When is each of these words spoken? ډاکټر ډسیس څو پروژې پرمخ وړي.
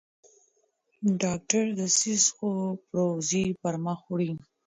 ډاکټر 1.21 1.63
ډسیس 1.77 2.23
څو 2.37 2.49
پروژې 2.87 3.45
پرمخ 3.61 3.99
وړي. 4.07 4.31